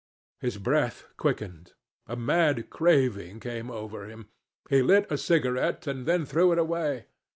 [0.39, 1.73] His breath quickened.
[2.07, 4.29] A mad craving came over him.
[4.67, 7.05] He lit a cigarette and then threw it away.